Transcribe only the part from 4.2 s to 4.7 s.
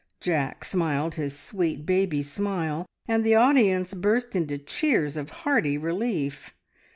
into